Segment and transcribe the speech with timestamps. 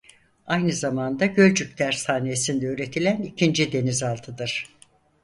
[0.47, 4.65] Aynı zamanda Gölcük Tersanesi'nde üretilen ikinci denizaltıdır.